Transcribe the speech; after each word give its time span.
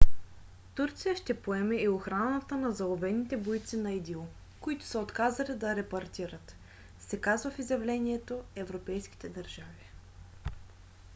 турция 0.75 1.15
ще 1.15 1.41
поеме 1.41 1.75
и 1.75 1.89
охраната 1.89 2.57
на 2.57 2.71
заловените 2.71 3.37
бойци 3.37 3.77
на 3.77 3.93
идил 3.93 4.27
които 4.61 4.85
са 4.85 4.99
отказали 4.99 5.55
да 5.55 5.75
репатрират 5.75 6.55
се 6.99 7.21
казва 7.21 7.51
в 7.51 7.59
изявлението 7.59 8.43
европейските 8.55 9.29
държави 9.29 9.91